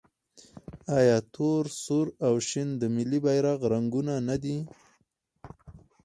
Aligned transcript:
آیا 0.99 1.17
تور، 1.33 1.63
سور 1.83 2.07
او 2.25 2.33
شین 2.47 2.69
د 2.81 2.83
ملي 2.95 3.19
بیرغ 3.25 3.59
رنګونه 3.73 4.13
نه 4.27 4.35
دي؟ 4.43 4.57